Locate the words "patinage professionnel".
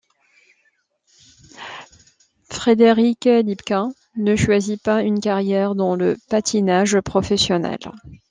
6.27-7.77